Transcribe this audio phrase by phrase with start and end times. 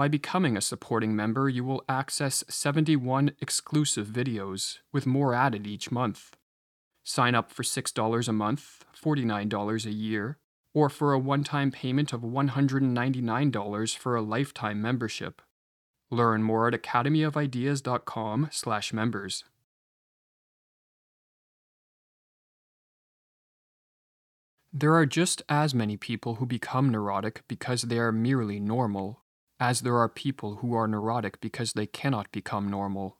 [0.00, 5.92] By becoming a supporting member, you will access 71 exclusive videos, with more added each
[5.92, 6.38] month.
[7.04, 10.38] Sign up for $6 a month, $49 a year,
[10.72, 15.42] or for a one time payment of $199 for a lifetime membership.
[16.10, 19.44] Learn more at academyofideas.com/members.
[24.72, 29.20] There are just as many people who become neurotic because they are merely normal,
[29.60, 33.18] as there are people who are neurotic because they cannot become normal.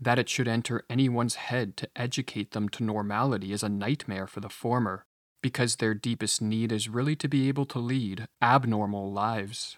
[0.00, 4.40] That it should enter anyone's head to educate them to normality is a nightmare for
[4.40, 5.04] the former,
[5.40, 9.76] because their deepest need is really to be able to lead abnormal lives.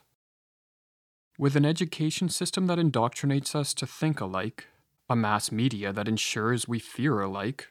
[1.38, 4.66] With an education system that indoctrinates us to think alike,
[5.08, 7.68] a mass media that ensures we fear alike,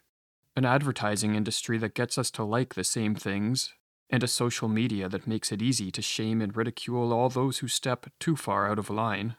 [0.56, 3.74] an advertising industry that gets us to like the same things,
[4.10, 7.68] and a social media that makes it easy to shame and ridicule all those who
[7.68, 9.36] step too far out of line.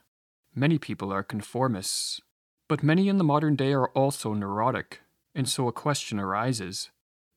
[0.55, 2.21] Many people are conformists,
[2.69, 5.01] but many in the modern day are also neurotic,
[5.35, 6.91] and so a question arises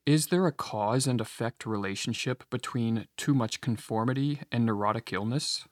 [0.06, 5.66] Is there a cause and effect relationship between too much conformity and neurotic illness?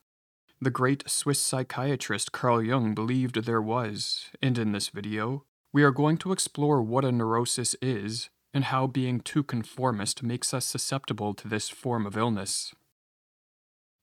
[0.59, 5.91] The great Swiss psychiatrist Carl Jung believed there was, and in this video, we are
[5.91, 11.33] going to explore what a neurosis is and how being too conformist makes us susceptible
[11.33, 12.73] to this form of illness.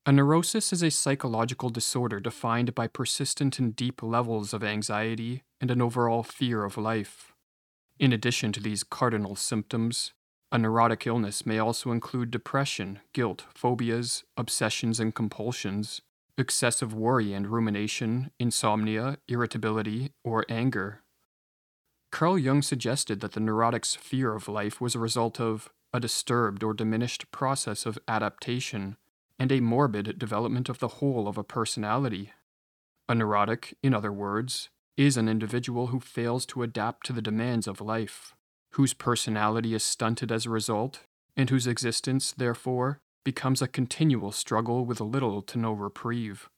[0.07, 5.71] A neurosis is a psychological disorder defined by persistent and deep levels of anxiety and
[5.71, 7.33] an overall fear of life.
[7.99, 10.15] In addition to these cardinal symptoms,
[10.51, 16.01] a neurotic illness may also include depression, guilt, phobias, obsessions and compulsions,
[16.39, 21.03] excessive worry and rumination, insomnia, irritability, or anger.
[22.11, 26.63] Carl Jung suggested that the neurotic's fear of life was a result of a disturbed
[26.63, 28.97] or diminished process of adaptation
[29.39, 32.33] and a morbid development of the whole of a personality.
[33.09, 37.67] A neurotic, in other words, is an individual who fails to adapt to the demands
[37.67, 38.35] of life,
[38.73, 41.01] whose personality is stunted as a result,
[41.37, 46.49] and whose existence, therefore, becomes a continual struggle with little to no reprieve.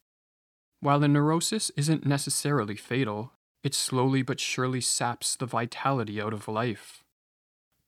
[0.79, 3.33] While a neurosis isn't necessarily fatal,
[3.63, 7.03] it slowly but surely saps the vitality out of life.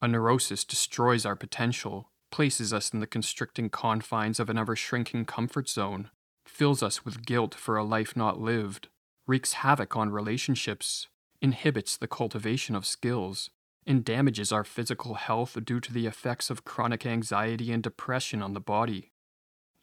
[0.02, 5.26] A neurosis destroys our potential, places us in the constricting confines of an ever shrinking
[5.26, 6.10] comfort zone,
[6.46, 8.90] fills us with guilt for a life not lived,
[9.26, 11.08] wreaks havoc on relationships,
[11.42, 13.50] inhibits the cultivation of skills,
[13.86, 18.54] and damages our physical health due to the effects of chronic anxiety and depression on
[18.54, 19.12] the body.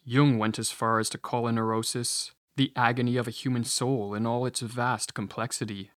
[0.05, 4.13] Jung went as far as to call a neurosis the agony of a human soul
[4.13, 5.93] in all its vast complexity.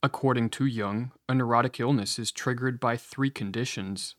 [0.00, 4.14] According to Jung, a neurotic illness is triggered by three conditions.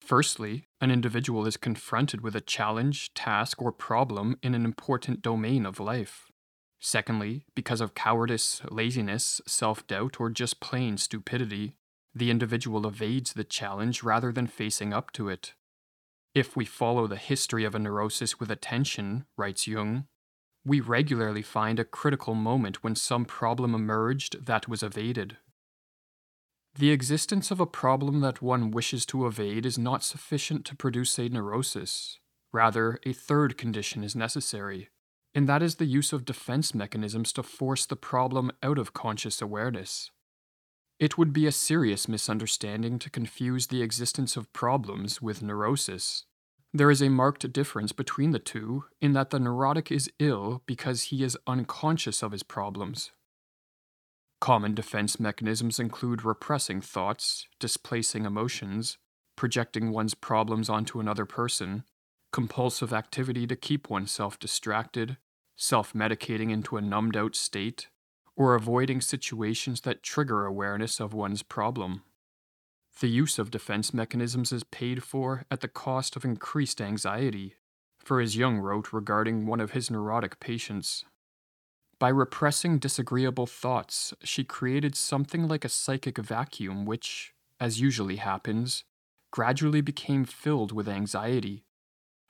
[0.00, 5.66] Firstly, an individual is confronted with a challenge, task, or problem in an important domain
[5.66, 6.30] of life.
[6.78, 11.74] Secondly, because of cowardice, laziness, self doubt, or just plain stupidity,
[12.14, 15.54] the individual evades the challenge rather than facing up to it.
[16.32, 20.06] If we follow the history of a neurosis with attention, writes Jung,
[20.64, 25.36] we regularly find a critical moment when some problem emerged that was evaded.
[26.76, 31.18] The existence of a problem that one wishes to evade is not sufficient to produce
[31.18, 32.18] a neurosis.
[32.52, 34.88] Rather, a third condition is necessary,
[35.34, 39.40] and that is the use of defense mechanisms to force the problem out of conscious
[39.42, 40.10] awareness.
[40.98, 46.24] It would be a serious misunderstanding to confuse the existence of problems with neurosis.
[46.76, 51.04] There is a marked difference between the two in that the neurotic is ill because
[51.04, 53.12] he is unconscious of his problems.
[54.40, 58.98] Common defense mechanisms include repressing thoughts, displacing emotions,
[59.36, 61.84] projecting one's problems onto another person,
[62.32, 65.16] compulsive activity to keep oneself distracted,
[65.56, 67.86] self medicating into a numbed out state,
[68.34, 72.02] or avoiding situations that trigger awareness of one's problem.
[73.00, 77.56] The use of defense mechanisms is paid for at the cost of increased anxiety,
[77.98, 81.04] for as Jung wrote regarding one of his neurotic patients.
[81.98, 88.84] By repressing disagreeable thoughts, she created something like a psychic vacuum which, as usually happens,
[89.32, 91.64] gradually became filled with anxiety.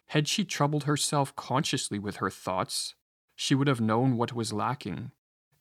[0.09, 2.95] Had she troubled herself consciously with her thoughts,
[3.37, 5.13] she would have known what was lacking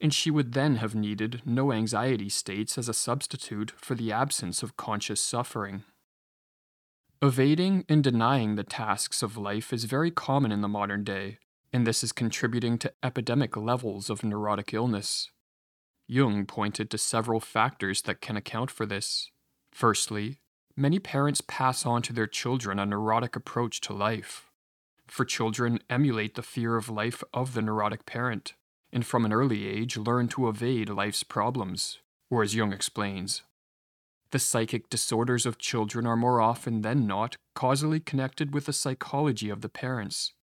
[0.04, 4.62] and she would then have needed no anxiety states as a substitute for the absence
[4.62, 5.86] of conscious suffering.
[7.22, 11.38] Evading and denying the tasks of life is very common in the modern day,
[11.72, 15.32] and this is contributing to epidemic levels of neurotic illness.
[16.06, 19.32] Jung pointed to several factors that can account for this.
[19.72, 20.40] Firstly,
[20.76, 24.52] many parents pass on to their children a neurotic approach to life.
[25.08, 28.54] For children emulate the fear of life of the neurotic parent
[28.94, 32.00] and from an early age learn to evade life's problems,
[32.30, 33.42] or as Jung explains,
[34.32, 39.50] the psychic disorders of children are more often than not causally connected with the psychology
[39.50, 40.34] of the parents.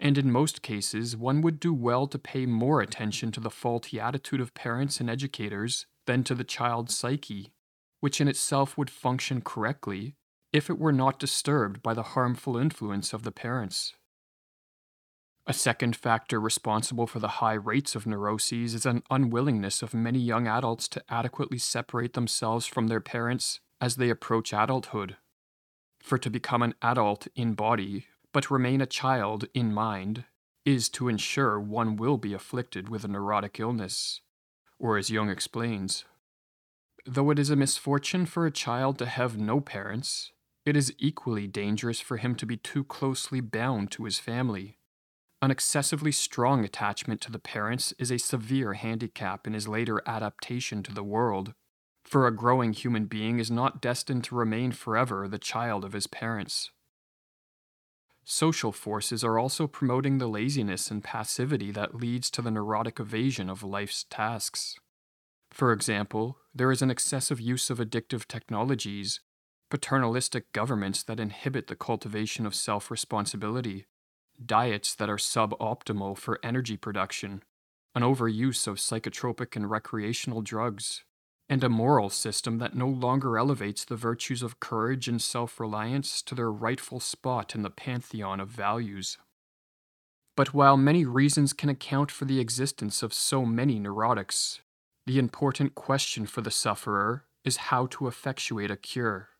[0.00, 3.98] And in most cases, one would do well to pay more attention to the faulty
[4.00, 7.52] attitude of parents and educators than to the child's psyche,
[8.00, 10.14] which in itself would function correctly
[10.52, 13.94] if it were not disturbed by the harmful influence of the parents.
[15.48, 20.18] A second factor responsible for the high rates of neuroses is an unwillingness of many
[20.18, 25.16] young adults to adequately separate themselves from their parents as they approach adulthood.
[26.00, 30.24] For to become an adult in body, but remain a child in mind,
[30.66, 34.20] is to ensure one will be afflicted with a neurotic illness,
[34.78, 36.04] or as Jung explains.
[37.06, 40.30] Though it is a misfortune for a child to have no parents,
[40.66, 44.77] it is equally dangerous for him to be too closely bound to his family
[45.40, 50.82] an excessively strong attachment to the parents is a severe handicap in his later adaptation
[50.82, 51.54] to the world,
[52.04, 56.06] for a growing human being is not destined to remain forever the child of his
[56.06, 56.70] parents.
[58.24, 63.48] Social forces are also promoting the laziness and passivity that leads to the neurotic evasion
[63.48, 64.74] of life's tasks.
[65.50, 69.20] For example, there is an excessive use of addictive technologies,
[69.70, 73.86] paternalistic governments that inhibit the cultivation of self responsibility,
[74.44, 77.42] diets that are suboptimal for energy production,
[77.94, 81.04] an overuse of psychotropic and recreational drugs,
[81.48, 86.22] and a moral system that no longer elevates the virtues of courage and self reliance
[86.22, 89.18] to their rightful spot in the pantheon of values.
[90.36, 94.60] But while many reasons can account for the existence of so many neurotics,
[95.06, 99.30] the important question for the sufferer is how to effectuate a cure.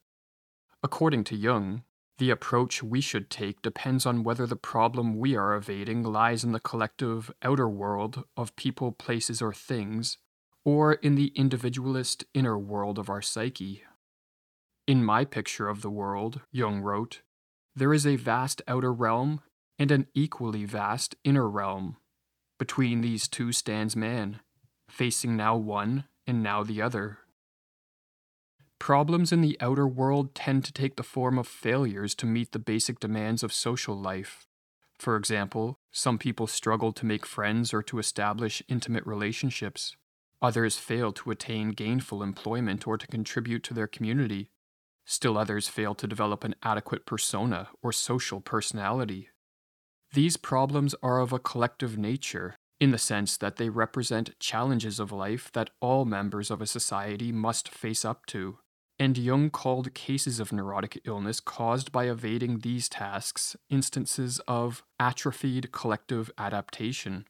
[0.83, 1.83] According to Jung,
[2.19, 6.53] the approach we should take depends on whether the problem we are evading lies in
[6.53, 10.19] the collective outer world of people, places, or things,
[10.65, 13.83] or in the individualist inner world of our psyche.
[14.87, 17.23] In my picture of the world, Jung wrote,
[17.77, 19.41] there is a vast outer realm
[19.79, 21.97] and an equally vast inner realm.
[22.59, 24.41] Between these two stands man,
[24.91, 27.19] facing now one and now the other.
[28.79, 32.59] Problems in the outer world tend to take the form of failures to meet the
[32.59, 34.47] basic demands of social life.
[34.99, 39.97] For example, some people struggle to make friends or to establish intimate relationships.
[40.41, 44.51] Others fail to attain gainful employment or to contribute to their community.
[45.05, 49.29] Still others fail to develop an adequate persona or social personality.
[50.13, 55.13] These problems are of a collective nature, in the sense that they represent challenges of
[55.13, 58.59] life that all members of a society must face up to
[58.99, 65.71] and Jung called cases of neurotic illness caused by evading these tasks instances of atrophied
[65.71, 67.27] collective adaptation.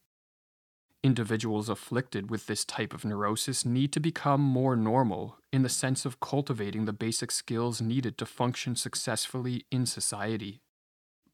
[1.04, 6.04] Individuals afflicted with this type of neurosis need to become more normal in the sense
[6.04, 10.60] of cultivating the basic skills needed to function successfully in society.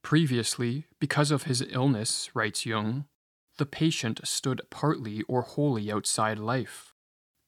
[0.03, 3.07] Previously, because of his illness, writes Jung,
[3.57, 6.93] the patient stood partly or wholly outside life.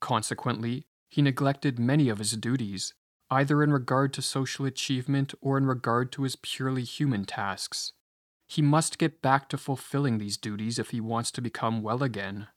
[0.00, 2.94] Consequently, he neglected many of his duties,
[3.31, 7.93] either in regard to social achievement or in regard to his purely human tasks.
[8.49, 12.49] He must get back to fulfilling these duties if he wants to become well again.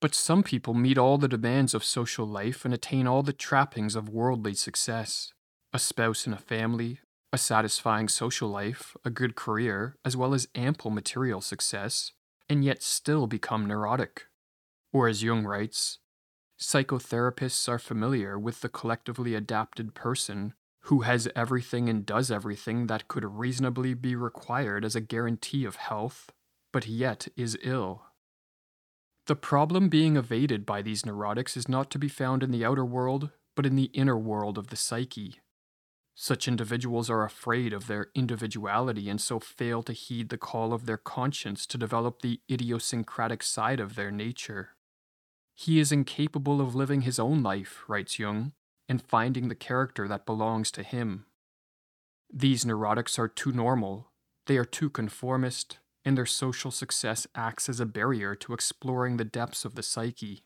[0.00, 3.94] But some people meet all the demands of social life and attain all the trappings
[3.94, 5.32] of worldly success
[5.72, 6.98] a spouse and a family,
[7.32, 12.10] a satisfying social life, a good career, as well as ample material success,
[12.48, 14.24] and yet still become neurotic.
[14.92, 15.98] Or, as Jung writes,
[16.60, 20.52] Psychotherapists are familiar with the collectively adapted person
[20.84, 25.76] who has everything and does everything that could reasonably be required as a guarantee of
[25.76, 26.30] health,
[26.72, 28.02] but yet is ill.
[29.26, 32.84] The problem being evaded by these neurotics is not to be found in the outer
[32.84, 35.36] world, but in the inner world of the psyche.
[36.14, 40.84] Such individuals are afraid of their individuality and so fail to heed the call of
[40.84, 44.70] their conscience to develop the idiosyncratic side of their nature.
[45.60, 48.52] He is incapable of living his own life, writes Jung,
[48.88, 51.26] and finding the character that belongs to him.
[52.32, 54.06] These neurotics are too normal,
[54.46, 59.24] they are too conformist, and their social success acts as a barrier to exploring the
[59.26, 60.44] depths of the psyche.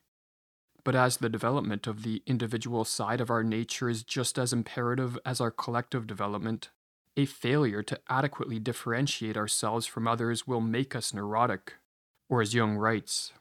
[0.83, 5.17] But as the development of the individual side of our nature is just as imperative
[5.25, 6.71] as our collective development,
[7.17, 11.75] a failure to adequately differentiate ourselves from others will make us neurotic.
[12.29, 13.33] Or as Jung writes,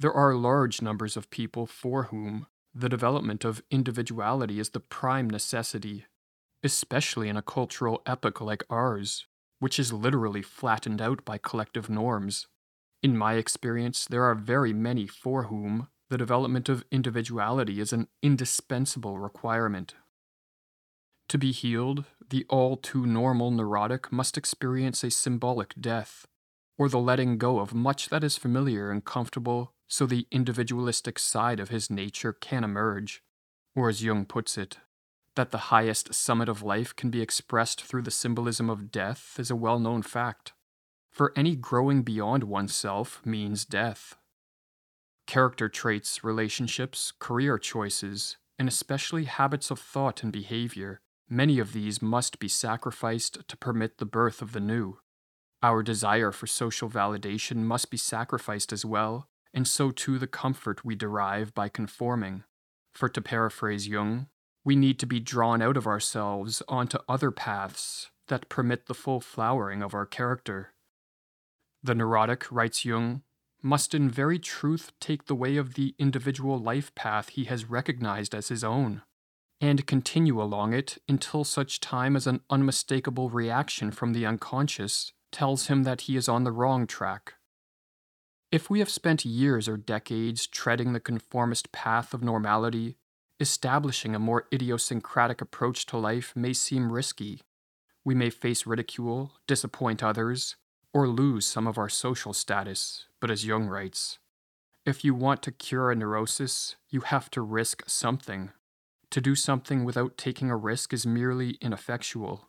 [0.00, 5.28] there are large numbers of people for whom the development of individuality is the prime
[5.28, 6.06] necessity,
[6.62, 9.26] especially in a cultural epoch like ours,
[9.58, 12.46] which is literally flattened out by collective norms.
[13.02, 18.06] In my experience, there are very many for whom the development of individuality is an
[18.22, 19.94] indispensable requirement.
[21.30, 26.26] To be healed, the all too normal neurotic must experience a symbolic death,
[26.78, 31.58] or the letting go of much that is familiar and comfortable so the individualistic side
[31.58, 33.22] of his nature can emerge.
[33.74, 34.78] Or, as Jung puts it,
[35.34, 39.50] that the highest summit of life can be expressed through the symbolism of death is
[39.50, 40.52] a well known fact.
[41.10, 44.16] For any growing beyond oneself means death.
[45.26, 52.02] Character traits, relationships, career choices, and especially habits of thought and behavior, many of these
[52.02, 54.98] must be sacrificed to permit the birth of the new.
[55.62, 60.84] Our desire for social validation must be sacrificed as well, and so too the comfort
[60.84, 62.44] we derive by conforming.
[62.92, 64.28] For to paraphrase Jung,
[64.64, 69.20] we need to be drawn out of ourselves onto other paths that permit the full
[69.20, 70.74] flowering of our character.
[71.82, 73.22] The neurotic, writes Jung,
[73.62, 78.34] must in very truth take the way of the individual life path he has recognized
[78.34, 79.02] as his own,
[79.60, 85.66] and continue along it until such time as an unmistakable reaction from the unconscious tells
[85.66, 87.34] him that he is on the wrong track.
[88.50, 92.96] If we have spent years or decades treading the conformist path of normality,
[93.40, 97.42] establishing a more idiosyncratic approach to life may seem risky.
[98.04, 100.56] We may face ridicule, disappoint others,
[100.92, 104.18] or lose some of our social status, but as Jung writes,
[104.86, 108.50] if you want to cure a neurosis, you have to risk something.
[109.10, 112.47] To do something without taking a risk is merely ineffectual.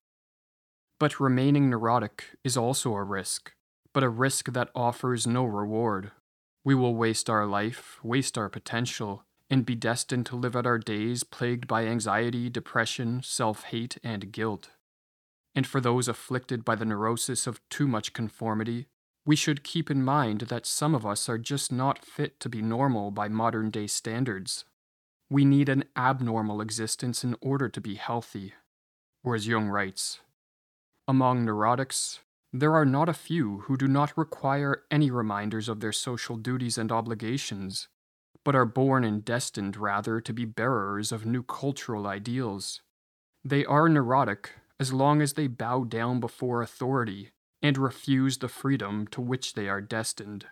[0.99, 3.53] But remaining neurotic is also a risk,
[3.93, 6.11] but a risk that offers no reward.
[6.65, 10.77] We will waste our life, waste our potential, and be destined to live out our
[10.77, 14.71] days plagued by anxiety, depression, self hate, and guilt.
[15.55, 18.87] And for those afflicted by the neurosis of too much conformity,
[19.25, 22.61] we should keep in mind that some of us are just not fit to be
[22.61, 24.65] normal by modern day standards.
[25.29, 28.53] We need an abnormal existence in order to be healthy.
[29.23, 30.19] Or as Jung writes,
[31.09, 32.19] among neurotics,
[32.53, 36.77] there are not a few who do not require any reminders of their social duties
[36.77, 37.87] and obligations,
[38.45, 42.83] but are born and destined rather to be bearers of new cultural ideals.
[43.43, 49.07] They are neurotic as long as they bow down before authority and refuse the freedom
[49.07, 50.45] to which they are destined.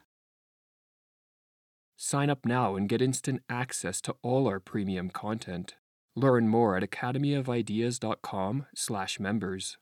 [1.98, 5.76] Sign up now and get instant access to all our premium content.
[6.16, 9.78] Learn more at academyofideas.com/members.